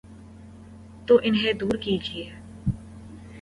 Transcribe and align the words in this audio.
تو 1.07 1.19
انہیں 1.23 1.53
دور 1.53 1.77
کیجیے۔ 1.77 2.29